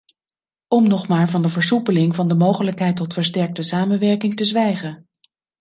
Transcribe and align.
Om 0.67 0.87
nog 0.87 1.07
maar 1.07 1.29
van 1.29 1.41
de 1.41 1.49
versoepeling 1.49 2.15
van 2.15 2.27
de 2.27 2.33
mogelijkheid 2.35 2.95
tot 2.95 3.13
versterkte 3.13 3.63
samenwerking 3.63 4.35
te 4.35 4.45
zwijgen. 4.45 5.09